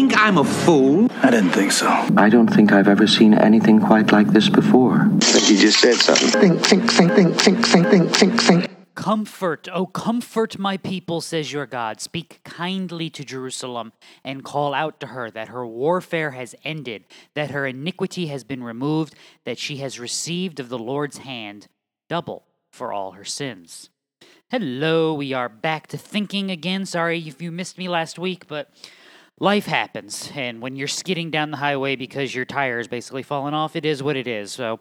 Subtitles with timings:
[0.00, 1.08] think I'm a fool?
[1.22, 1.86] I didn't think so.
[2.16, 5.02] I don't think I've ever seen anything quite like this before.
[5.02, 6.40] I think you just said something.
[6.40, 8.70] Think, think, think, think, think, think, think, think, think.
[8.94, 12.00] Comfort, oh, comfort my people, says your God.
[12.00, 13.92] Speak kindly to Jerusalem
[14.24, 17.04] and call out to her that her warfare has ended,
[17.34, 19.14] that her iniquity has been removed,
[19.44, 21.68] that she has received of the Lord's hand
[22.08, 23.90] double for all her sins.
[24.50, 26.86] Hello, we are back to thinking again.
[26.86, 28.70] Sorry if you missed me last week, but
[29.40, 30.30] life happens.
[30.34, 33.84] And when you're skidding down the highway because your tire is basically falling off, it
[33.84, 34.52] is what it is.
[34.52, 34.78] So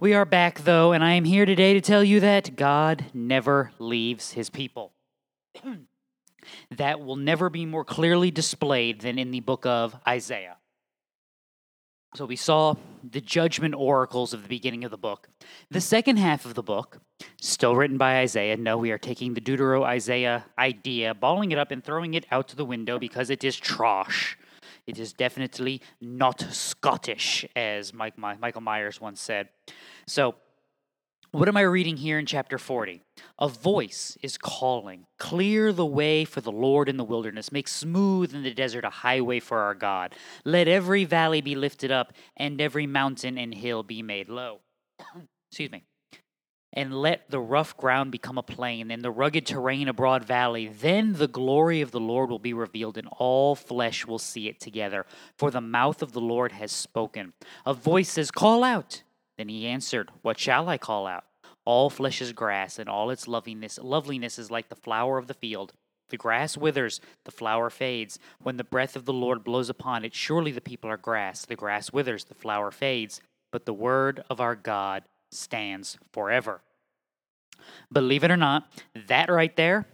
[0.00, 3.72] we are back, though, and I am here today to tell you that God never
[3.78, 4.92] leaves his people.
[6.70, 10.57] that will never be more clearly displayed than in the book of Isaiah.
[12.14, 12.74] So we saw
[13.08, 15.28] the judgment oracles of the beginning of the book.
[15.70, 17.00] The second half of the book,
[17.40, 18.56] still written by Isaiah.
[18.56, 22.48] No, we are taking the Deutero Isaiah idea, balling it up, and throwing it out
[22.48, 24.38] to the window because it is trash.
[24.86, 29.50] It is definitely not Scottish, as Mike, Michael Myers once said.
[30.06, 30.34] So
[31.30, 33.02] what am I reading here in chapter 40?
[33.38, 38.34] A voice is calling, Clear the way for the Lord in the wilderness, make smooth
[38.34, 40.14] in the desert a highway for our God.
[40.44, 44.60] Let every valley be lifted up, and every mountain and hill be made low.
[45.50, 45.84] Excuse me.
[46.72, 50.68] And let the rough ground become a plain, and the rugged terrain a broad valley.
[50.68, 54.60] Then the glory of the Lord will be revealed, and all flesh will see it
[54.60, 55.04] together.
[55.36, 57.32] For the mouth of the Lord has spoken.
[57.66, 59.02] A voice says, Call out.
[59.38, 61.24] Then he answered, What shall I call out?
[61.64, 65.34] All flesh is grass, and all its loveliness, loveliness is like the flower of the
[65.34, 65.72] field.
[66.10, 68.18] The grass withers, the flower fades.
[68.42, 71.44] When the breath of the Lord blows upon it, surely the people are grass.
[71.44, 73.20] The grass withers, the flower fades,
[73.52, 76.62] but the word of our God stands forever.
[77.92, 78.70] Believe it or not,
[79.06, 79.86] that right there,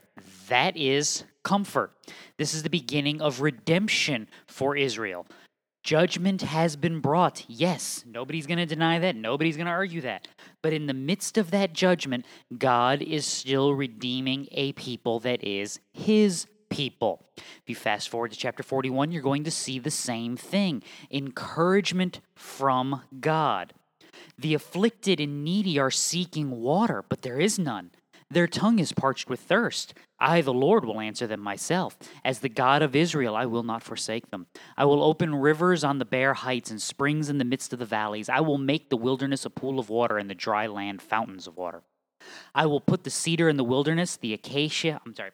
[0.48, 1.92] that is comfort.
[2.38, 5.26] This is the beginning of redemption for Israel.
[5.84, 7.44] Judgment has been brought.
[7.46, 9.14] Yes, nobody's going to deny that.
[9.14, 10.26] Nobody's going to argue that.
[10.62, 12.24] But in the midst of that judgment,
[12.56, 17.26] God is still redeeming a people that is his people.
[17.36, 22.22] If you fast forward to chapter 41, you're going to see the same thing encouragement
[22.34, 23.74] from God.
[24.38, 27.90] The afflicted and needy are seeking water, but there is none.
[28.30, 29.92] Their tongue is parched with thirst.
[30.24, 31.98] I, the Lord, will answer them myself.
[32.24, 34.46] As the God of Israel, I will not forsake them.
[34.74, 37.84] I will open rivers on the bare heights and springs in the midst of the
[37.84, 38.30] valleys.
[38.30, 41.58] I will make the wilderness a pool of water and the dry land fountains of
[41.58, 41.82] water.
[42.54, 45.32] I will put the cedar in the wilderness, the acacia, I'm sorry,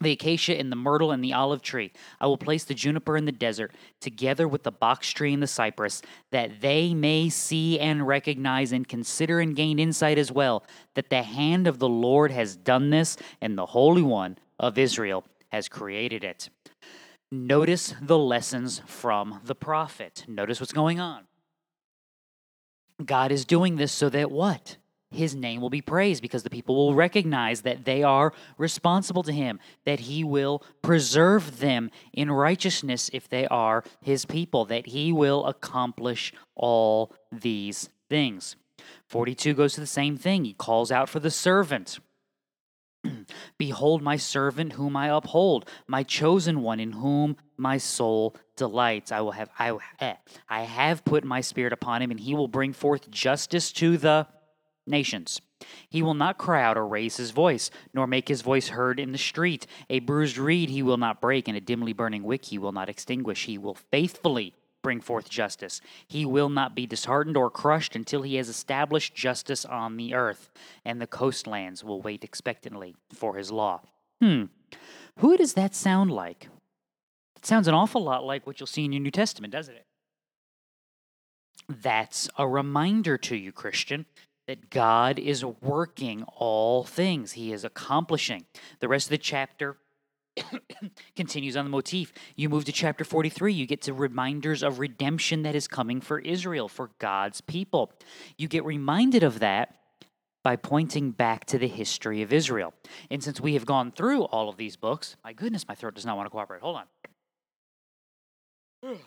[0.00, 1.92] the acacia and the myrtle and the olive tree.
[2.20, 5.46] I will place the juniper in the desert, together with the box tree and the
[5.46, 6.00] cypress,
[6.30, 11.22] that they may see and recognize and consider and gain insight as well, that the
[11.22, 16.24] hand of the Lord has done this, and the Holy One of Israel has created
[16.24, 16.48] it.
[17.30, 20.24] Notice the lessons from the prophet.
[20.26, 21.26] Notice what's going on.
[23.04, 24.76] God is doing this so that what?
[25.10, 29.32] His name will be praised because the people will recognize that they are responsible to
[29.32, 35.12] him, that he will preserve them in righteousness if they are his people, that he
[35.12, 38.56] will accomplish all these things.
[39.06, 40.44] 42 goes to the same thing.
[40.44, 41.98] He calls out for the servant.
[43.58, 49.10] Behold, my servant whom I uphold, my chosen one in whom my soul delights.
[49.10, 50.14] I will have I, eh,
[50.48, 54.28] I have put my spirit upon him, and he will bring forth justice to the
[54.86, 55.40] nations.
[55.88, 59.12] He will not cry out or raise his voice, nor make his voice heard in
[59.12, 59.66] the street.
[59.88, 62.88] A bruised reed he will not break, and a dimly burning wick he will not
[62.88, 63.44] extinguish.
[63.44, 65.80] He will faithfully bring forth justice.
[66.06, 70.50] He will not be disheartened or crushed until he has established justice on the earth,
[70.84, 73.82] and the coastlands will wait expectantly for his law.
[74.20, 74.44] Hmm.
[75.18, 76.48] Who does that sound like?
[77.36, 79.86] It sounds an awful lot like what you'll see in your New Testament, doesn't it?
[81.68, 84.06] That's a reminder to you, Christian,
[84.50, 88.46] that God is working all things, He is accomplishing.
[88.80, 89.76] The rest of the chapter
[91.14, 92.12] continues on the motif.
[92.34, 96.18] You move to chapter 43, you get to reminders of redemption that is coming for
[96.18, 97.92] Israel, for God's people.
[98.38, 99.76] You get reminded of that
[100.42, 102.74] by pointing back to the history of Israel.
[103.08, 106.04] And since we have gone through all of these books, my goodness, my throat does
[106.04, 106.60] not want to cooperate.
[106.60, 106.80] Hold
[108.82, 108.98] on.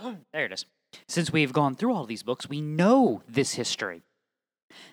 [0.32, 0.64] there it is.
[1.08, 4.05] Since we have gone through all these books, we know this history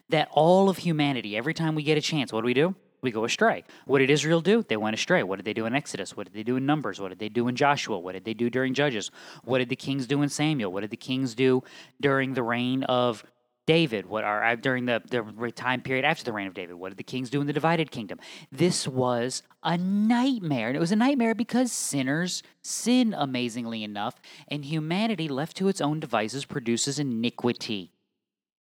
[0.10, 2.75] that all of humanity, every time we get a chance, what do we do?
[3.02, 3.66] We go astray.
[3.86, 4.64] What did Israel do?
[4.64, 5.24] They went astray.
[5.24, 6.16] What did they do in Exodus?
[6.16, 7.02] What did they do in Numbers?
[7.02, 8.00] What did they do in Joshua?
[8.00, 9.12] What did they do during Judges?
[9.44, 10.72] What did the kings do in Samuel?
[10.72, 11.64] What did the kings do
[12.00, 13.24] during the reign of
[13.66, 16.75] David, what are uh, during the, the time period after the reign of David?
[16.75, 18.20] What did the kings do in the divided kingdom?
[18.52, 20.68] This was a nightmare.
[20.68, 24.16] And it was a nightmare because sinners sin amazingly enough,
[24.50, 27.94] and humanity, left to its own devices, produces iniquity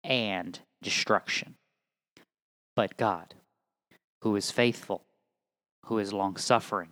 [0.02, 1.54] and destruction.
[2.76, 3.34] But God,
[4.22, 5.04] who is faithful,
[5.86, 6.90] who is long suffering,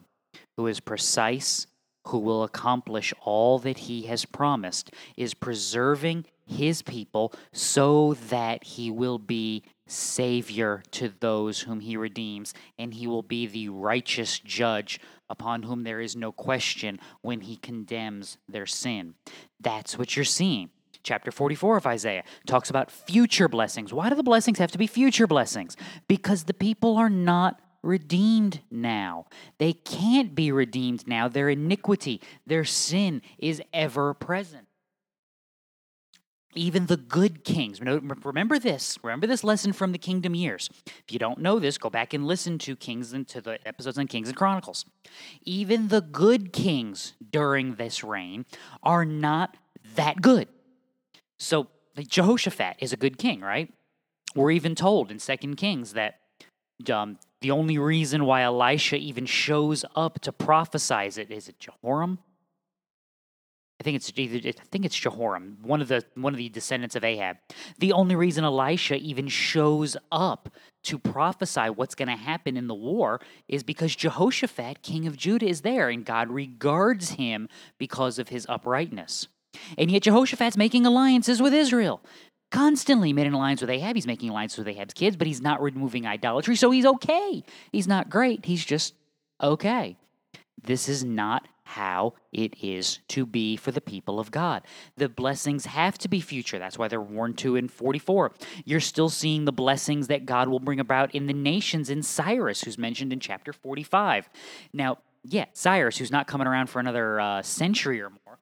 [0.57, 1.67] who is precise,
[2.07, 8.91] who will accomplish all that he has promised, is preserving his people so that he
[8.91, 15.01] will be Savior to those whom he redeems, and he will be the righteous judge
[15.29, 19.15] upon whom there is no question when he condemns their sin.
[19.61, 20.71] That's what you're seeing.
[21.07, 23.95] Chapter 44 of Isaiah talks about future blessings.
[23.95, 25.77] Why do the blessings have to be future blessings?
[26.09, 29.27] Because the people are not redeemed now.
[29.59, 31.29] They can't be redeemed now.
[31.29, 34.67] Their iniquity, their sin is ever present.
[36.57, 37.81] Even the good kings.
[37.81, 38.99] Remember this.
[39.05, 40.69] Remember this lesson from the kingdom years.
[40.87, 43.97] If you don't know this, go back and listen to Kings and to the episodes
[43.97, 44.85] on Kings and Chronicles.
[45.43, 48.45] Even the good kings during this reign
[48.83, 49.57] are not
[49.95, 50.49] that good.
[51.39, 51.69] So
[51.99, 53.73] Jehoshaphat is a good king, right?
[54.35, 56.21] We're even told in Second Kings that
[56.93, 62.19] um, the only reason why Elisha even shows up to prophesize it is it Jehoram?
[63.81, 66.97] I think it's either I think it's Jehoram, one of the one of the descendants
[66.97, 67.37] of Ahab.
[67.79, 70.49] The only reason Elisha even shows up
[70.85, 75.47] to prophesy what's going to happen in the war is because Jehoshaphat, king of Judah,
[75.47, 79.29] is there, and God regards him because of his uprightness.
[79.79, 82.03] And yet Jehoshaphat's making alliances with Israel
[82.51, 83.97] constantly made an alliance with Ahab.
[83.97, 87.43] He's making alliances with Ahab's kids, but he's not removing idolatry, so he's okay.
[87.73, 88.45] He's not great.
[88.45, 88.95] He's just
[89.43, 89.97] okay.
[90.63, 94.63] This is not how it is to be for the people of God.
[94.97, 96.61] The blessings have to be future.
[96.61, 98.33] That's why they're warned to in 44.
[98.65, 102.63] You're still seeing the blessings that God will bring about in the nations in Cyrus,
[102.63, 104.29] who's mentioned in chapter 45.
[104.73, 108.39] Now, yeah, Cyrus, who's not coming around for another uh, century or more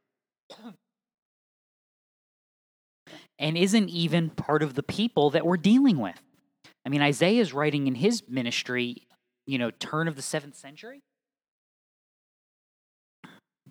[3.39, 6.21] and isn't even part of the people that we're dealing with.
[6.87, 9.07] I mean, Isaiah is writing in his ministry,
[9.47, 11.03] you know, turn of the seventh century.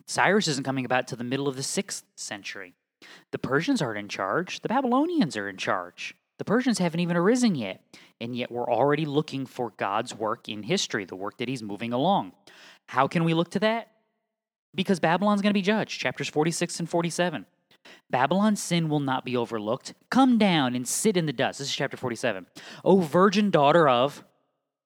[0.08, 2.74] Cyrus isn't coming about to the middle of the sixth century.
[3.32, 6.16] The Persians aren't in charge, the Babylonians are in charge.
[6.40, 7.82] The Persians haven't even arisen yet,
[8.20, 11.94] and yet we're already looking for God's work in history, the work that He's moving
[11.94, 12.34] along.
[12.88, 13.92] How can we look to that?
[14.76, 17.46] Because Babylon's going to be judged, chapters 46 and 47.
[18.10, 19.94] Babylon's sin will not be overlooked.
[20.10, 21.60] Come down and sit in the dust.
[21.60, 22.46] This is chapter 47.
[22.84, 24.24] O virgin daughter of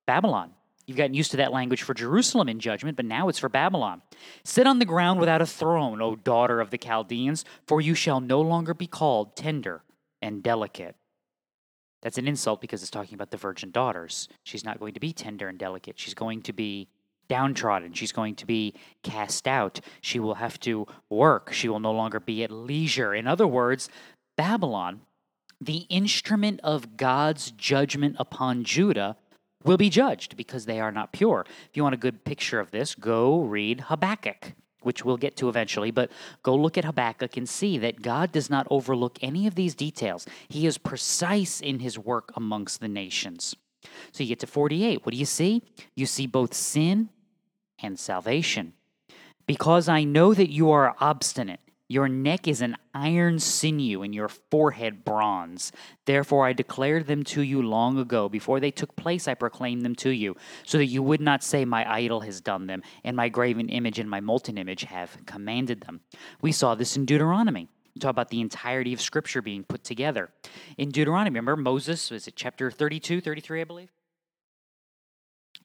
[0.05, 0.51] Babylon.
[0.85, 4.01] You've gotten used to that language for Jerusalem in judgment, but now it's for Babylon.
[4.45, 8.21] Sit on the ground without a throne, O daughter of the Chaldeans, for you shall
[8.21, 9.83] no longer be called tender
[10.21, 10.95] and delicate.
[12.01, 14.29] That's an insult because it's talking about the virgin daughters.
[14.43, 15.99] She's not going to be tender and delicate.
[15.99, 16.87] She's going to be
[17.27, 17.93] downtrodden.
[17.93, 19.79] She's going to be cast out.
[20.01, 21.51] She will have to work.
[21.53, 23.13] She will no longer be at leisure.
[23.13, 23.89] In other words,
[24.35, 25.01] Babylon,
[25.59, 29.17] the instrument of God's judgment upon Judah,
[29.63, 31.45] will be judged because they are not pure.
[31.69, 35.49] If you want a good picture of this, go read Habakkuk, which we'll get to
[35.49, 36.11] eventually, but
[36.43, 40.25] go look at Habakkuk and see that God does not overlook any of these details.
[40.47, 43.55] He is precise in his work amongst the nations.
[44.11, 45.05] So you get to 48.
[45.05, 45.63] What do you see?
[45.95, 47.09] You see both sin
[47.79, 48.73] and salvation.
[49.45, 54.27] Because I know that you are obstinate, your neck is an iron sinew, and your
[54.27, 55.71] forehead bronze.
[56.05, 58.27] Therefore, I declared them to you long ago.
[58.27, 61.63] Before they took place, I proclaimed them to you, so that you would not say,
[61.63, 65.81] My idol has done them, and my graven image and my molten image have commanded
[65.81, 66.01] them.
[66.41, 67.69] We saw this in Deuteronomy.
[67.99, 70.29] Talk about the entirety of Scripture being put together.
[70.77, 73.91] In Deuteronomy, remember Moses, was it chapter 32, 33, I believe?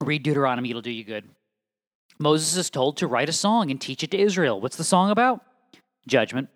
[0.00, 1.28] Read Deuteronomy, it'll do you good.
[2.18, 4.60] Moses is told to write a song and teach it to Israel.
[4.60, 5.40] What's the song about?
[6.06, 6.48] Judgment.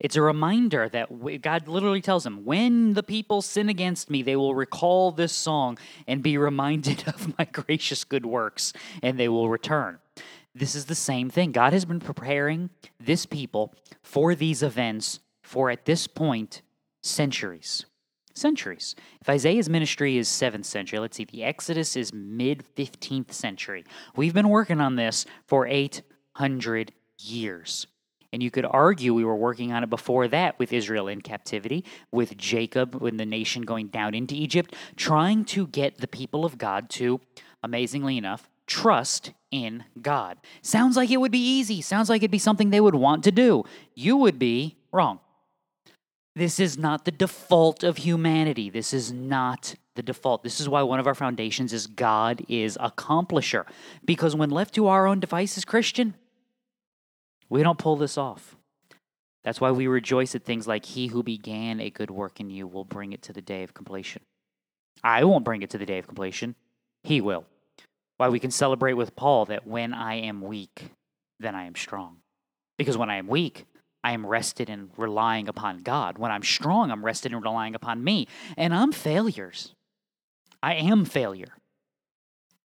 [0.00, 1.08] It's a reminder that
[1.40, 5.78] God literally tells him, when the people sin against me, they will recall this song
[6.06, 8.72] and be reminded of my gracious good works,
[9.02, 9.98] and they will return.
[10.54, 11.52] This is the same thing.
[11.52, 12.70] God has been preparing
[13.00, 16.62] this people for these events for, at this point,
[17.02, 17.86] centuries
[18.34, 18.94] centuries.
[19.20, 23.84] If Isaiah's ministry is 7th century, let's see, the Exodus is mid 15th century.
[24.16, 27.86] We've been working on this for 800 years.
[28.32, 31.84] And you could argue we were working on it before that with Israel in captivity,
[32.10, 36.58] with Jacob when the nation going down into Egypt, trying to get the people of
[36.58, 37.20] God to,
[37.62, 40.38] amazingly enough, trust in God.
[40.62, 41.80] Sounds like it would be easy.
[41.80, 43.62] Sounds like it'd be something they would want to do.
[43.94, 45.20] You would be wrong.
[46.36, 48.68] This is not the default of humanity.
[48.68, 50.42] This is not the default.
[50.42, 53.64] This is why one of our foundations is God is accomplisher.
[54.04, 56.14] Because when left to our own devices, Christian,
[57.48, 58.56] we don't pull this off.
[59.44, 62.66] That's why we rejoice at things like He who began a good work in you
[62.66, 64.22] will bring it to the day of completion.
[65.04, 66.56] I won't bring it to the day of completion,
[67.04, 67.44] He will.
[68.16, 70.90] Why we can celebrate with Paul that when I am weak,
[71.38, 72.18] then I am strong.
[72.78, 73.66] Because when I am weak,
[74.04, 76.18] I am rested in relying upon God.
[76.18, 78.28] When I'm strong, I'm rested in relying upon me.
[78.54, 79.74] And I'm failures.
[80.62, 81.56] I am failure.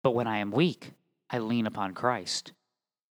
[0.03, 0.91] But when I am weak,
[1.31, 2.53] I lean upon Christ.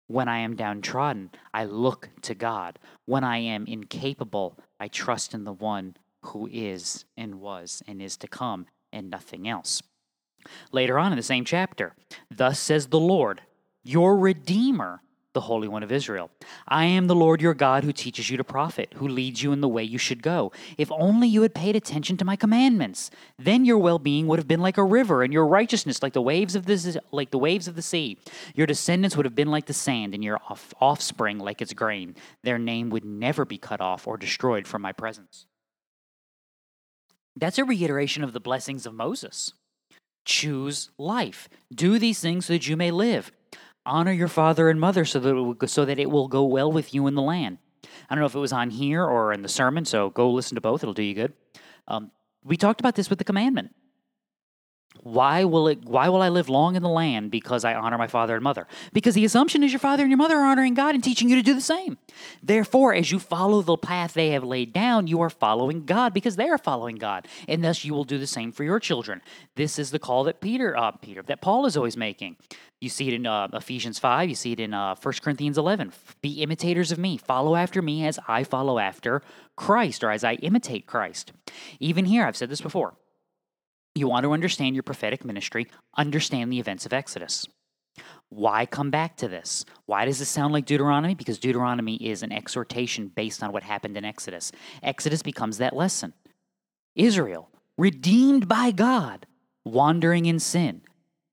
[0.07, 2.79] When I am downtrodden, I look to God.
[3.05, 8.17] When I am incapable, I trust in the one who is and was and is
[8.17, 9.83] to come and nothing else.
[10.71, 11.93] Later on in the same chapter,
[12.31, 13.41] thus says the Lord,
[13.83, 15.01] your Redeemer,
[15.37, 16.31] the Holy One of Israel.
[16.67, 19.61] I am the Lord your God who teaches you to profit, who leads you in
[19.61, 20.51] the way you should go.
[20.79, 24.61] If only you had paid attention to my commandments, then your well-being would have been
[24.61, 27.75] like a river, and your righteousness like the waves of the like the waves of
[27.75, 28.17] the sea.
[28.55, 32.15] Your descendants would have been like the sand, and your off- offspring like its grain.
[32.41, 35.45] Their name would never be cut off or destroyed from my presence.
[37.35, 39.53] That's a reiteration of the blessings of Moses.
[40.25, 41.47] Choose life.
[41.71, 43.31] Do these things so that you may live
[43.87, 46.71] honor your father and mother so that it will, so that it will go well
[46.71, 47.57] with you in the land.
[48.09, 50.55] I don't know if it was on here or in the sermon, so go listen
[50.55, 50.83] to both.
[50.83, 51.33] It'll do you good.
[51.87, 52.11] Um,
[52.43, 53.73] we talked about this with the commandment.
[55.03, 58.07] Why will it why will I live long in the land because I honor my
[58.07, 58.67] father and mother?
[58.93, 61.35] Because the assumption is your father and your mother are honoring God and teaching you
[61.35, 61.97] to do the same.
[62.43, 66.35] Therefore, as you follow the path they have laid down, you are following God because
[66.35, 69.21] they are following God, and thus you will do the same for your children.
[69.55, 72.37] This is the call that Peter uh, Peter that Paul is always making.
[72.79, 75.93] You see it in uh, Ephesians 5, you see it in uh, 1 Corinthians 11.
[76.21, 79.23] Be imitators of me, follow after me as I follow after
[79.55, 81.31] Christ or as I imitate Christ.
[81.79, 82.93] Even here, I've said this before
[83.97, 87.47] you want to understand your prophetic ministry, understand the events of Exodus.
[88.29, 89.65] Why come back to this?
[89.85, 91.15] Why does this sound like Deuteronomy?
[91.15, 94.51] Because Deuteronomy is an exhortation based on what happened in Exodus.
[94.83, 96.13] Exodus becomes that lesson.
[96.95, 99.25] Israel, redeemed by God,
[99.63, 100.81] wandering in sin,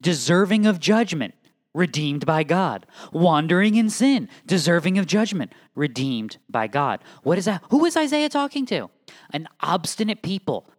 [0.00, 1.34] deserving of judgment,
[1.74, 7.00] redeemed by God, wandering in sin, deserving of judgment, redeemed by God.
[7.24, 7.62] What is that?
[7.70, 8.90] Who is Isaiah talking to?
[9.32, 10.70] An obstinate people,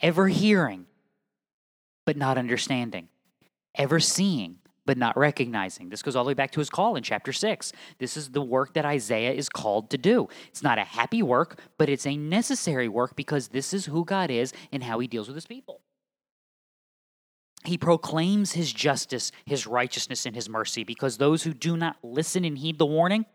[0.00, 0.86] ever hearing,
[2.08, 3.06] but not understanding,
[3.74, 5.90] ever seeing, but not recognizing.
[5.90, 7.70] This goes all the way back to his call in chapter 6.
[7.98, 10.26] This is the work that Isaiah is called to do.
[10.46, 14.30] It's not a happy work, but it's a necessary work because this is who God
[14.30, 15.82] is and how he deals with his people.
[17.66, 22.42] He proclaims his justice, his righteousness, and his mercy because those who do not listen
[22.46, 23.26] and heed the warning,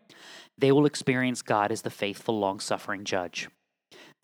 [0.58, 3.48] they will experience God as the faithful, long suffering judge.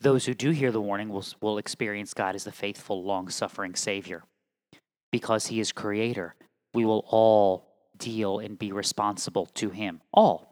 [0.01, 3.75] Those who do hear the warning will, will experience God as the faithful, long suffering
[3.75, 4.23] Savior
[5.11, 6.35] because he is creator,
[6.73, 10.01] we will all deal and be responsible to him.
[10.13, 10.47] All.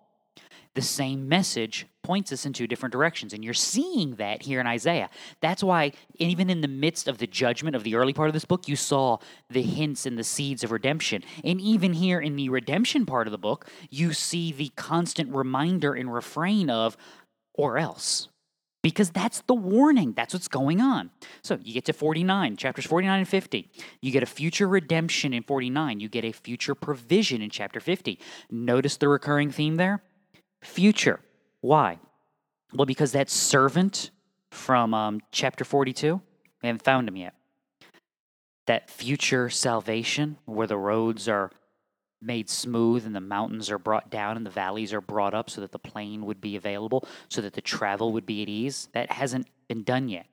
[0.76, 3.34] The same message points us in two different directions.
[3.34, 5.10] And you're seeing that here in Isaiah.
[5.42, 8.46] That's why, even in the midst of the judgment of the early part of this
[8.46, 9.18] book, you saw
[9.50, 11.24] the hints and the seeds of redemption.
[11.44, 15.94] And even here in the redemption part of the book, you see the constant reminder
[15.94, 16.96] and refrain of,
[17.54, 18.30] or else
[18.82, 20.14] because that's the warning.
[20.14, 21.10] That's what's going on.
[21.42, 23.70] So you get to 49, chapters 49 and 50.
[24.02, 26.00] You get a future redemption in 49.
[26.00, 28.20] You get a future provision in chapter 50.
[28.50, 30.02] Notice the recurring theme there?
[30.62, 31.20] Future.
[31.62, 32.00] Why?
[32.74, 34.12] Well, because that servant
[34.52, 36.22] from um, chapter 42,
[36.62, 37.34] we haven't found him yet.
[38.68, 41.52] That future salvation where the roads are
[42.22, 45.62] made smooth and the mountains are brought down and the valleys are brought up so
[45.62, 48.90] that the plain would be available, so that the travel would be at ease.
[48.94, 50.26] That hasn't been done yet.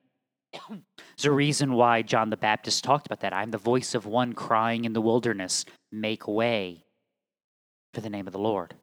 [0.68, 3.32] There's a reason why John the Baptist talked about that.
[3.32, 6.84] I'm the voice of one crying in the wilderness, make way
[7.94, 8.74] for the name of the Lord.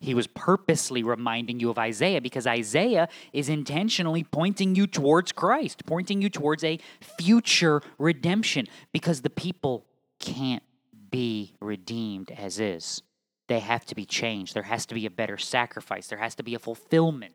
[0.00, 5.84] He was purposely reminding you of Isaiah because Isaiah is intentionally pointing you towards Christ,
[5.86, 9.86] pointing you towards a future redemption because the people
[10.20, 10.62] can't
[11.10, 13.02] be redeemed as is.
[13.48, 14.54] They have to be changed.
[14.54, 16.08] There has to be a better sacrifice.
[16.08, 17.34] There has to be a fulfillment.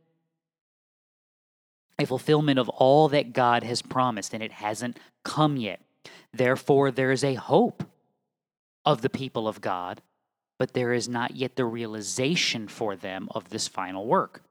[1.99, 5.81] A fulfillment of all that God has promised, and it hasn't come yet.
[6.31, 7.83] Therefore, there is a hope
[8.85, 10.01] of the people of God,
[10.59, 14.43] but there is not yet the realization for them of this final work.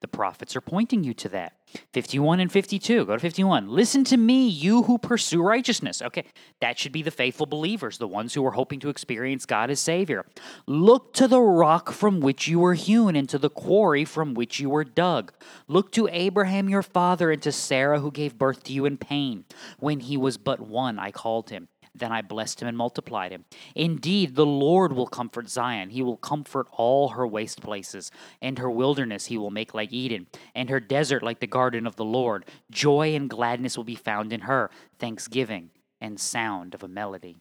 [0.00, 1.54] The prophets are pointing you to that.
[1.92, 3.04] 51 and 52.
[3.04, 3.68] Go to 51.
[3.68, 6.02] Listen to me, you who pursue righteousness.
[6.02, 6.24] Okay,
[6.60, 9.80] that should be the faithful believers, the ones who are hoping to experience God as
[9.80, 10.26] Savior.
[10.66, 14.60] Look to the rock from which you were hewn, and to the quarry from which
[14.60, 15.32] you were dug.
[15.68, 19.44] Look to Abraham your father, and to Sarah who gave birth to you in pain.
[19.78, 21.68] When he was but one, I called him.
[21.94, 23.44] Then I blessed him and multiplied him.
[23.74, 25.90] Indeed, the Lord will comfort Zion.
[25.90, 30.28] He will comfort all her waste places, and her wilderness he will make like Eden,
[30.54, 32.44] and her desert like the garden of the Lord.
[32.70, 35.70] Joy and gladness will be found in her, thanksgiving
[36.00, 37.36] and sound of a melody.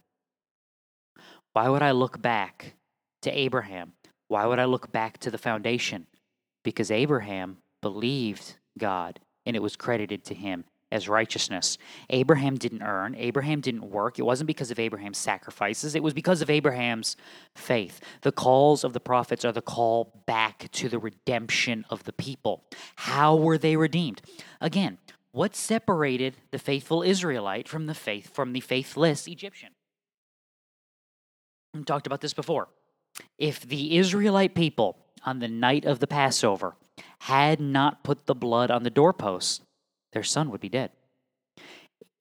[1.54, 2.74] Why would I look back
[3.22, 3.94] to Abraham?
[4.28, 6.08] Why would I look back to the foundation?
[6.64, 11.78] Because Abraham believed God, and it was credited to him as righteousness.
[12.10, 14.18] Abraham didn't earn, Abraham didn't work.
[14.18, 17.16] It wasn't because of Abraham's sacrifices, it was because of Abraham's
[17.56, 18.00] faith.
[18.22, 22.64] The calls of the prophets are the call back to the redemption of the people.
[22.96, 24.22] How were they redeemed?
[24.62, 24.98] Again,
[25.32, 29.70] what separated the faithful Israelite from the faith from the faithless Egyptian?
[31.74, 32.70] We talked about this before.
[33.38, 36.76] If the Israelite people on the night of the Passover
[37.20, 39.62] had not put the blood on the doorposts,
[40.12, 40.92] their son would be dead.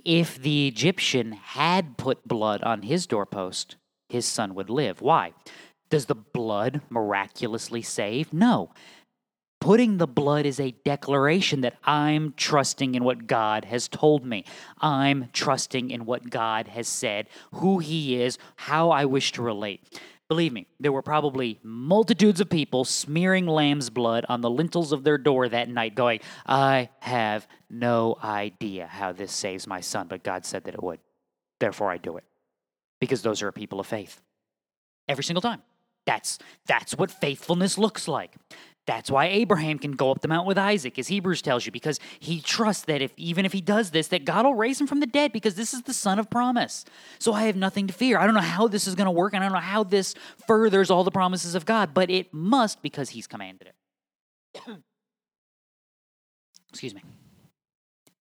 [0.04, 3.76] If the Egyptian had put blood on his doorpost,
[4.08, 5.00] his son would live.
[5.00, 5.32] Why?
[5.90, 8.32] Does the blood miraculously save?
[8.32, 8.70] No.
[9.60, 14.44] Putting the blood is a declaration that I'm trusting in what God has told me.
[14.80, 20.00] I'm trusting in what God has said, who He is, how I wish to relate.
[20.28, 25.02] Believe me, there were probably multitudes of people smearing lamb's blood on the lintels of
[25.02, 30.22] their door that night, going, I have no idea how this saves my son, but
[30.22, 31.00] God said that it would.
[31.60, 32.24] Therefore, I do it.
[33.00, 34.20] Because those are people of faith.
[35.08, 35.62] Every single time.
[36.04, 38.34] That's, that's what faithfulness looks like.
[38.88, 42.00] That's why Abraham can go up the mount with Isaac, as Hebrews tells you, because
[42.20, 45.00] he trusts that if even if he does this, that God will raise him from
[45.00, 46.86] the dead, because this is the son of promise.
[47.18, 48.18] So I have nothing to fear.
[48.18, 50.14] I don't know how this is going to work, and I don't know how this
[50.46, 53.74] furthers all the promises of God, but it must because he's commanded it.
[56.70, 57.02] Excuse me.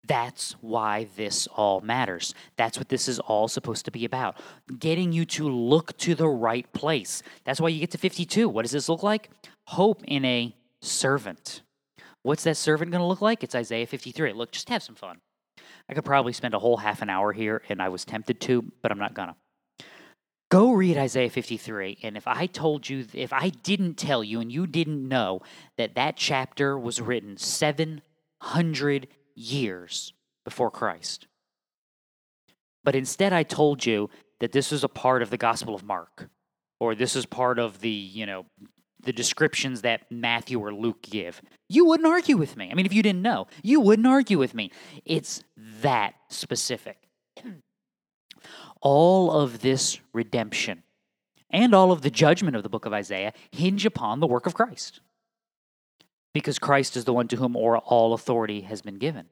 [0.05, 2.33] That's why this all matters.
[2.57, 4.36] That's what this is all supposed to be about.
[4.77, 7.24] Getting you to look to the right place.
[7.45, 8.50] That's why you get to 52.
[8.50, 9.29] What does this look like?
[9.67, 11.62] Hope in a servant.
[12.24, 13.43] What's that servant going to look like?
[13.43, 14.31] It's Isaiah 53.
[14.31, 15.17] Look, just have some fun.
[15.89, 18.63] I could probably spend a whole half an hour here, and I was tempted to,
[18.82, 19.36] but I'm not going to.
[20.49, 21.97] Go read Isaiah 53.
[22.03, 25.41] And if I told you, if I didn't tell you and you didn't know
[25.77, 30.13] that that chapter was written 700 years
[30.45, 31.27] before Christ.
[32.86, 36.30] But instead, I told you that this was a part of the Gospel of Mark,
[36.80, 38.45] or this is part of the, you know,
[39.01, 41.41] the descriptions that Matthew or Luke give.
[41.69, 42.69] You wouldn't argue with me.
[42.71, 44.71] I mean, if you didn't know, you wouldn't argue with me.
[45.05, 45.43] It's
[45.81, 46.97] that specific.
[48.81, 50.83] all of this redemption
[51.49, 54.53] and all of the judgment of the book of Isaiah hinge upon the work of
[54.53, 54.99] Christ
[56.33, 59.27] because Christ is the one to whom all authority has been given.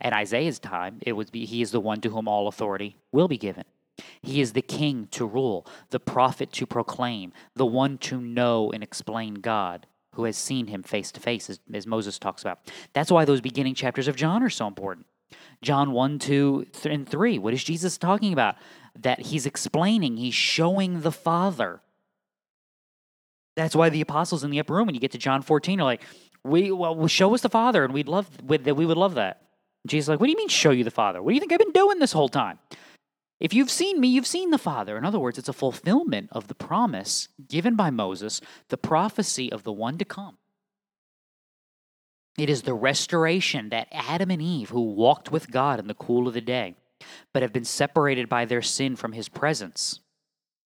[0.00, 3.28] At Isaiah's time, it would be he is the one to whom all authority will
[3.28, 3.64] be given.
[4.22, 8.82] He is the king to rule, the prophet to proclaim, the one to know and
[8.82, 12.60] explain God, who has seen him face to face, as, as Moses talks about.
[12.92, 15.06] That's why those beginning chapters of John are so important.
[15.62, 17.38] John 1, 2, and 3.
[17.38, 18.56] What is Jesus talking about?
[18.98, 21.80] That he's explaining, he's showing the Father.
[23.56, 25.84] That's why the apostles in the upper room, when you get to John 14, are
[25.84, 26.02] like,
[26.44, 29.42] we well, show us the Father, and we'd love that we would love that.
[29.86, 31.22] Jesus is like, what do you mean show you the Father?
[31.22, 32.58] What do you think I've been doing this whole time?
[33.40, 34.96] If you've seen me, you've seen the Father.
[34.96, 39.64] In other words, it's a fulfillment of the promise given by Moses, the prophecy of
[39.64, 40.38] the one to come.
[42.38, 46.26] It is the restoration that Adam and Eve, who walked with God in the cool
[46.26, 46.74] of the day,
[47.32, 50.00] but have been separated by their sin from his presence,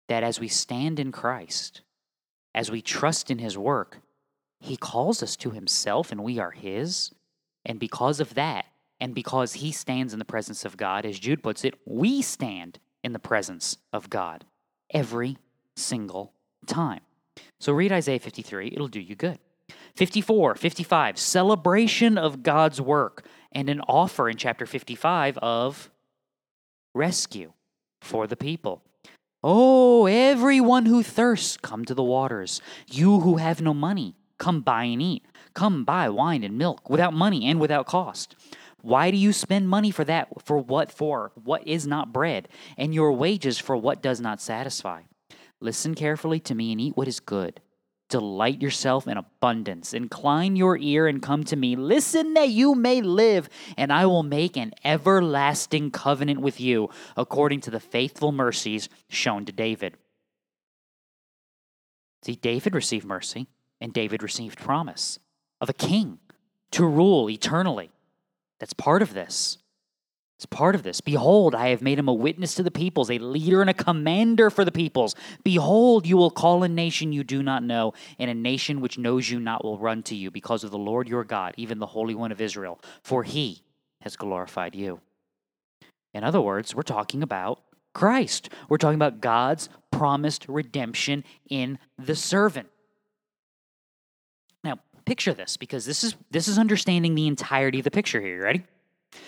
[0.08, 1.82] that as we stand in Christ,
[2.54, 4.00] as we trust in his work,
[4.60, 7.12] he calls us to himself and we are his.
[7.65, 8.65] And because of that,
[9.00, 12.80] and because he stands in the presence of God, as Jude puts it, we stand
[13.04, 14.46] in the presence of God
[14.92, 15.38] every
[15.76, 16.34] single
[16.66, 17.02] time.
[17.60, 19.40] So read Isaiah 53, it'll do you good.
[19.96, 25.90] 54, 55, celebration of God's work, and an offer in chapter 55 of
[26.94, 27.54] rescue
[28.02, 28.82] for the people.
[29.44, 32.62] Oh, everyone who thirsts, come to the waters.
[32.88, 35.24] You who have no money, come buy and eat.
[35.54, 38.36] Come buy wine and milk without money and without cost.
[38.82, 40.28] Why do you spend money for that?
[40.44, 41.32] For what for?
[41.36, 45.02] What is not bread, and your wages for what does not satisfy?
[45.60, 47.60] Listen carefully to me and eat what is good,
[48.10, 49.94] Delight yourself in abundance.
[49.94, 51.76] Incline your ear and come to me.
[51.76, 57.62] Listen that you may live, and I will make an everlasting covenant with you, according
[57.62, 59.96] to the faithful mercies shown to David.
[62.24, 63.46] See, David received mercy,
[63.80, 65.20] and David received promise
[65.62, 66.18] of a king
[66.72, 67.92] to rule eternally.
[68.60, 69.58] That's part of this.
[70.39, 71.02] It's part of this.
[71.02, 74.50] Behold, I have made him a witness to the peoples, a leader and a commander
[74.50, 75.13] for the peoples.
[75.43, 79.30] Behold, you will call a nation you do not know, and a nation which knows
[79.30, 82.15] you not will run to you because of the Lord your God, even the Holy
[82.15, 83.63] One of Israel, for he
[84.00, 85.02] has glorified you.
[86.13, 87.62] In other words, we're talking about
[87.93, 88.50] Christ.
[88.69, 92.69] We're talking about God's promised redemption in the servant.
[95.10, 98.36] Picture this because this is this is understanding the entirety of the picture here.
[98.36, 98.63] You ready?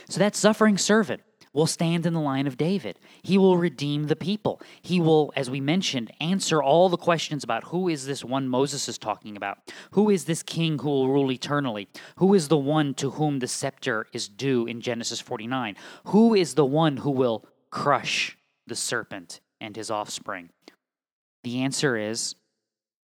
[0.07, 2.99] So that suffering servant will stand in the line of David.
[3.23, 4.61] He will redeem the people.
[4.83, 8.87] He will, as we mentioned, answer all the questions about who is this one Moses
[8.87, 9.57] is talking about?
[9.93, 11.87] Who is this king who will rule eternally?
[12.17, 15.75] Who is the one to whom the scepter is due in Genesis 49?
[16.05, 20.51] Who is the one who will crush the serpent and his offspring?
[21.43, 22.35] The answer is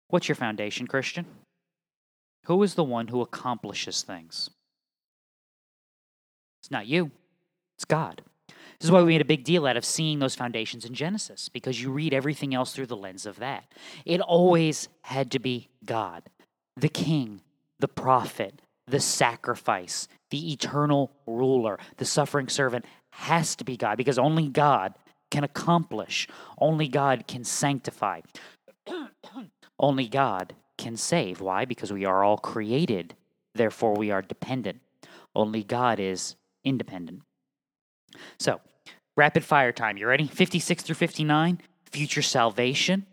[0.08, 1.26] what's your foundation, Christian?
[2.46, 4.50] Who is the one who accomplishes things?
[6.62, 7.12] It's not you,
[7.78, 8.22] it's God.
[8.48, 11.50] This is why we made a big deal out of seeing those foundations in Genesis,
[11.50, 13.66] because you read everything else through the lens of that.
[14.06, 16.24] It always had to be God,
[16.76, 17.42] the king,
[17.80, 24.18] the prophet, the sacrifice, the eternal ruler, the suffering servant has to be God, because
[24.18, 24.96] only God
[25.30, 26.28] can accomplish,
[26.58, 28.22] only God can sanctify,
[29.80, 31.40] only God can save.
[31.40, 31.66] Why?
[31.66, 33.16] Because we are all created,
[33.54, 34.80] therefore we are dependent.
[35.36, 37.22] Only God is independent.
[38.40, 38.60] So,
[39.16, 39.98] rapid fire time.
[39.98, 40.28] You ready?
[40.28, 43.06] 56 through 59, future salvation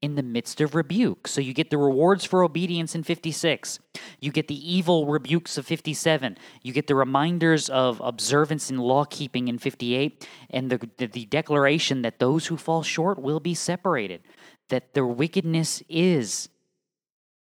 [0.00, 1.28] in the midst of rebuke.
[1.28, 3.78] So you get the rewards for obedience in 56.
[4.18, 6.38] You get the evil rebukes of 57.
[6.62, 11.26] You get the reminders of observance and law keeping in 58 and the, the, the
[11.26, 14.22] declaration that those who fall short will be separated,
[14.70, 16.48] that their wickedness is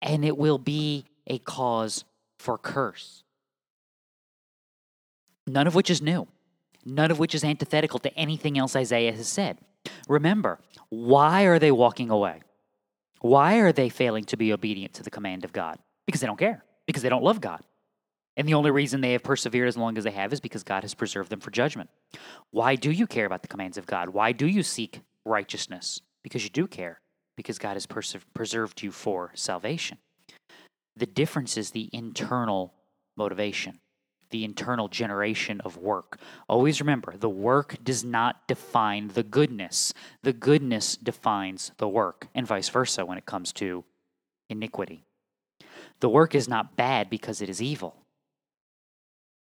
[0.02, 2.04] and it will be a cause
[2.38, 3.24] for curse
[5.50, 6.26] none of which is new,
[6.84, 9.58] none of which is antithetical to anything else Isaiah has said.
[10.08, 12.42] Remember, why are they walking away?
[13.20, 15.78] Why are they failing to be obedient to the command of God?
[16.06, 17.62] Because they don't care, because they don't love God.
[18.36, 20.82] And the only reason they have persevered as long as they have is because God
[20.82, 21.90] has preserved them for judgment.
[22.50, 24.10] Why do you care about the commands of God?
[24.10, 26.00] Why do you seek righteousness?
[26.22, 27.00] Because you do care,
[27.40, 29.98] because God has perse- preserved you for salvation.
[30.96, 32.74] The difference is the internal
[33.16, 33.80] motivation
[34.30, 36.18] the internal generation of work.
[36.48, 39.92] Always remember, the work does not define the goodness.
[40.22, 43.84] The goodness defines the work, and vice versa when it comes to
[44.48, 45.04] iniquity.
[46.00, 47.96] The work is not bad because it is evil.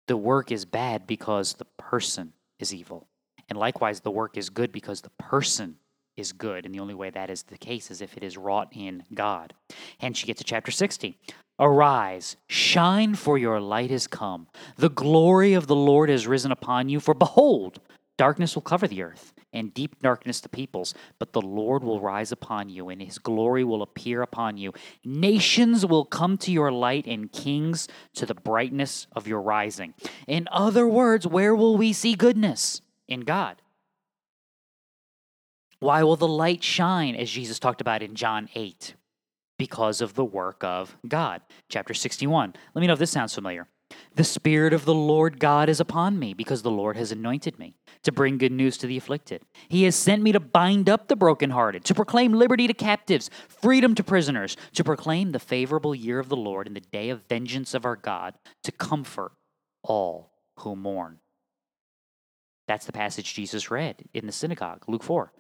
[0.08, 3.08] The work is bad because the person is evil.
[3.50, 5.78] And likewise, the work is good because the person
[6.18, 6.66] is good.
[6.66, 9.54] And the only way that is the case is if it is wrought in God.
[10.00, 11.18] Hence, you get to chapter 60.
[11.60, 14.48] Arise, shine, for your light is come.
[14.78, 17.00] The glory of the Lord has risen upon you.
[17.00, 17.80] For behold,
[18.18, 20.96] darkness will cover the earth, and deep darkness the peoples.
[21.20, 24.74] But the Lord will rise upon you, and his glory will appear upon you.
[25.06, 29.94] Nations will come to your light, and kings to the brightness of your rising.
[30.28, 32.82] In other words, where will we see goodness?
[33.08, 33.62] In God.
[35.84, 38.96] Why will the light shine, as Jesus talked about in John 8?
[39.58, 41.42] because of the work of God.
[41.70, 42.54] Chapter 61.
[42.74, 43.68] Let me know if this sounds familiar.
[44.16, 47.76] The Spirit of the Lord God is upon me because the Lord has anointed me
[48.02, 49.44] to bring good news to the afflicted.
[49.70, 53.94] He has sent me to bind up the brokenhearted, to proclaim liberty to captives, freedom
[53.96, 57.74] to prisoners, to proclaim the favorable year of the Lord and the day of vengeance
[57.74, 59.32] of our God, to comfort
[59.84, 61.20] all who mourn.
[62.68, 65.32] That's the passage Jesus read in the synagogue, Luke 4,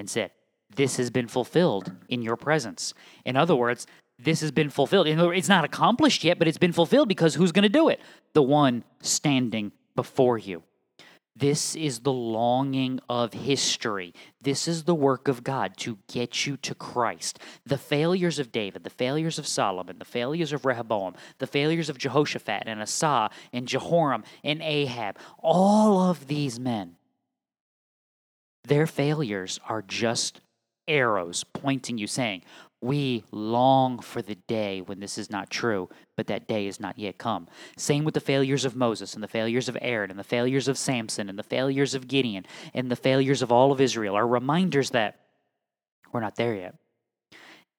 [0.00, 0.32] and said,
[0.74, 2.94] this has been fulfilled in your presence.
[3.24, 3.86] In other words,
[4.18, 5.06] this has been fulfilled.
[5.06, 8.00] It's not accomplished yet, but it's been fulfilled because who's going to do it?
[8.34, 10.62] The one standing before you.
[11.36, 14.12] This is the longing of history.
[14.42, 17.38] This is the work of God to get you to Christ.
[17.64, 21.96] The failures of David, the failures of Solomon, the failures of Rehoboam, the failures of
[21.96, 26.96] Jehoshaphat and Asa and Jehoram and Ahab, all of these men,
[28.64, 30.40] their failures are just
[30.86, 32.42] arrows pointing you, saying,
[32.80, 36.98] We long for the day when this is not true, but that day is not
[36.98, 37.48] yet come.
[37.76, 40.78] Same with the failures of Moses and the failures of Aaron and the failures of
[40.78, 42.44] Samson and the failures of Gideon
[42.74, 45.20] and the failures of all of Israel are reminders that
[46.12, 46.74] we're not there yet.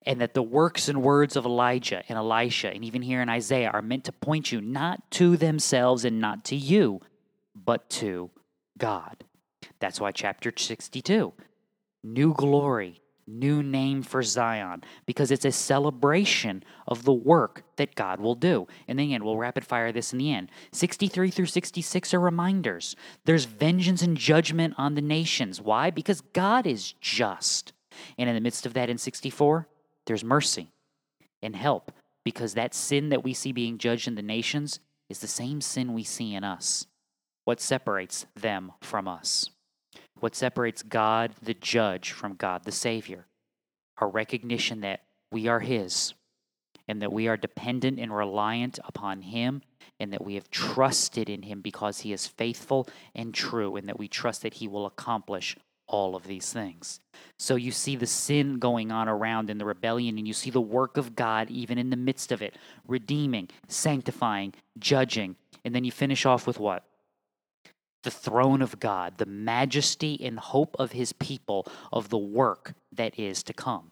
[0.03, 3.69] and that the works and words of Elijah and Elisha, and even here in Isaiah,
[3.69, 7.01] are meant to point you not to themselves and not to you,
[7.53, 8.31] but to
[8.79, 9.23] God.
[9.81, 11.33] That's why chapter 62
[12.03, 18.19] new glory, new name for Zion, because it's a celebration of the work that God
[18.19, 18.67] will do.
[18.87, 20.49] In the end, we'll rapid fire this in the end.
[20.71, 22.95] 63 through 66 are reminders.
[23.25, 25.61] There's vengeance and judgment on the nations.
[25.61, 25.91] Why?
[25.91, 27.73] Because God is just.
[28.17, 29.67] And in the midst of that, in 64,
[30.05, 30.71] there's mercy
[31.43, 31.91] and help,
[32.23, 35.93] because that sin that we see being judged in the nations is the same sin
[35.93, 36.87] we see in us.
[37.45, 39.49] What separates them from us?
[40.21, 43.25] What separates God the judge from God the Savior?
[43.97, 46.13] Our recognition that we are His
[46.87, 49.63] and that we are dependent and reliant upon Him
[49.99, 53.97] and that we have trusted in Him because He is faithful and true and that
[53.97, 55.57] we trust that He will accomplish
[55.87, 56.99] all of these things.
[57.39, 60.61] So you see the sin going on around in the rebellion, and you see the
[60.61, 62.55] work of God even in the midst of it,
[62.87, 65.35] redeeming, sanctifying, judging.
[65.65, 66.85] And then you finish off with what?
[68.03, 73.19] The throne of God, the majesty and hope of his people, of the work that
[73.19, 73.91] is to come.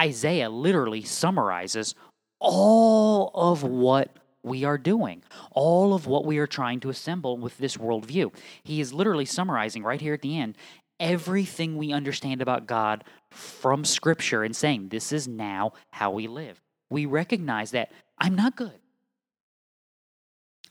[0.00, 1.94] Isaiah literally summarizes
[2.38, 7.58] all of what we are doing, all of what we are trying to assemble with
[7.58, 8.34] this worldview.
[8.64, 10.56] He is literally summarizing right here at the end
[11.02, 16.60] everything we understand about God from Scripture and saying, This is now how we live.
[16.88, 18.78] We recognize that I'm not good,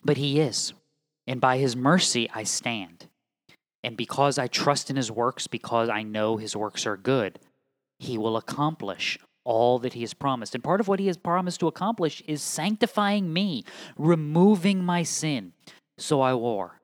[0.04, 0.74] but He is
[1.28, 3.08] and by his mercy I stand.
[3.84, 7.40] And because I trust in his works, because I know his works are good,
[8.00, 10.54] he will accomplish all that he has promised.
[10.54, 13.64] And part of what he has promised to accomplish is sanctifying me,
[13.98, 15.54] removing my sin.
[15.98, 16.82] So I war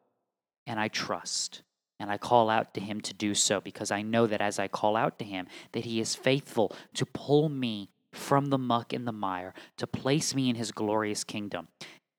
[0.65, 1.61] and I trust
[1.99, 4.67] and I call out to him to do so because I know that as I
[4.67, 9.07] call out to him that he is faithful to pull me from the muck and
[9.07, 11.67] the mire to place me in his glorious kingdom.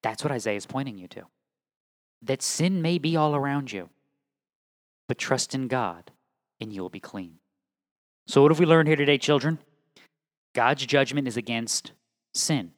[0.03, 1.25] That's what Isaiah is pointing you to
[2.23, 3.89] that sin may be all around you,
[5.07, 6.11] but trust in God
[6.61, 7.39] and you will be clean.
[8.27, 9.59] So, what have we learned here today, children?
[10.55, 11.93] God's judgment is against
[12.35, 12.73] sin.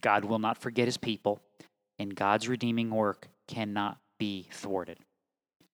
[0.00, 1.40] God will not forget his people,
[1.98, 4.98] and God's redeeming work cannot be thwarted.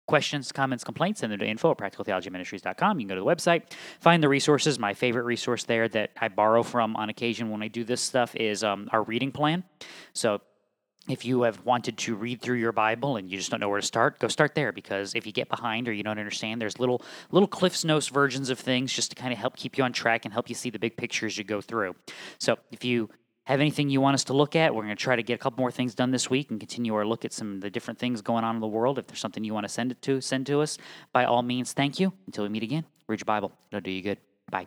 [0.06, 3.00] Questions, comments, complaints, send them to info at practicaltheologyministries.com.
[3.00, 3.62] You can go to the website,
[4.00, 4.78] find the resources.
[4.78, 8.36] My favorite resource there that I borrow from on occasion when I do this stuff
[8.36, 9.64] is um, our reading plan.
[10.12, 10.42] So
[11.08, 13.80] if you have wanted to read through your Bible and you just don't know where
[13.80, 16.78] to start, go start there because if you get behind or you don't understand, there's
[16.78, 19.92] little little Cliff's Notes versions of things just to kind of help keep you on
[19.92, 21.94] track and help you see the big picture as you go through.
[22.38, 23.10] So if you
[23.44, 25.38] have anything you want us to look at, we're going to try to get a
[25.38, 27.98] couple more things done this week and continue our look at some of the different
[27.98, 28.98] things going on in the world.
[28.98, 30.78] If there's something you want to send it to, send to us.
[31.12, 32.12] By all means, thank you.
[32.26, 33.52] Until we meet again, read your Bible.
[33.70, 34.18] It'll do you good.
[34.50, 34.66] Bye.